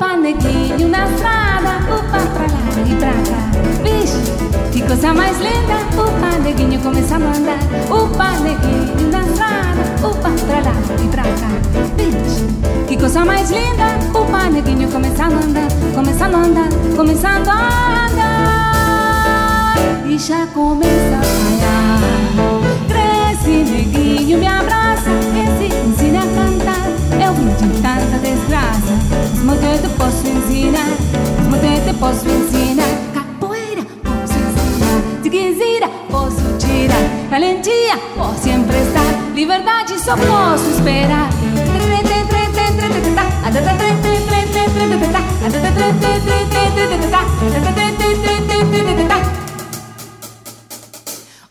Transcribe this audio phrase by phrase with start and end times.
[0.00, 3.40] O neguinho na estrada, upa pra lá e pra cá.
[3.82, 4.32] Vixe,
[4.72, 7.58] que coisa mais linda, O neguinho começa a mandar.
[7.88, 11.50] Upa, neguinho na estrada, opa pra lá e pra cá.
[11.96, 12.44] Vixe,
[12.88, 19.76] que coisa mais linda, O neguinho começa a andar, começa a andar, começando a andar.
[20.06, 21.83] E já começa a andar.
[31.98, 32.84] posso ensinar.
[33.14, 35.22] Capoeira, posso ensinar.
[35.22, 37.28] Diguezira, posso tirar.
[37.30, 41.28] Valentia, posso emprestar Liberdade só posso esperar.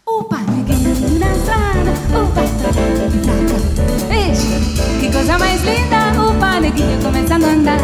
[0.06, 2.42] Opa, neguinho na estrada Opa,
[3.12, 3.58] pitaca
[4.08, 6.22] Veja, que coisa mais linda.
[6.22, 7.80] O paneguinho começando a andar.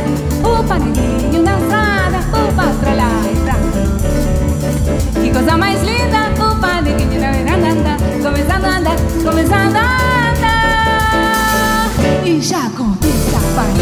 [12.30, 13.74] e já conquista Pai.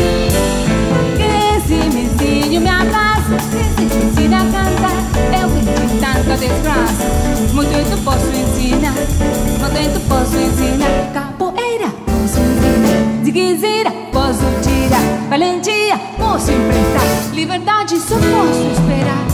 [1.17, 4.97] Que esse vizinho me abraça, que te ensina a cantar.
[5.41, 7.05] Eu vivi tanta desgraça,
[7.53, 8.93] muito eu posso ensinar,
[9.59, 11.11] muito eu posso ensinar.
[11.13, 19.27] Capoeira, posso ensinar, diguezeira, posso tirar, valentia, posso emprestar, liberdade só posso esperar.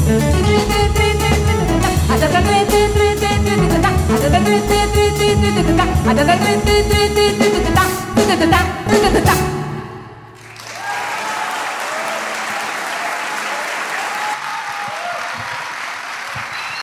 [6.09, 6.35] Adada,
[8.39, 8.61] da da
[9.01, 9.12] da da